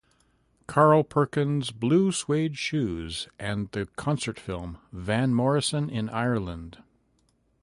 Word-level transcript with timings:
Carl 0.65 1.03
Perkins' 1.03 1.69
"Blue 1.69 2.11
Suede 2.11 2.57
Shoes" 2.57 3.27
and 3.37 3.69
the 3.69 3.85
concert 3.97 4.39
film 4.39 4.79
"Van 4.91 5.31
Morrison 5.31 5.91
in 5.91 6.09
Ireland". 6.09 6.81